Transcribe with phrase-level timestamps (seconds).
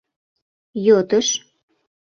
[0.85, 1.27] йотыш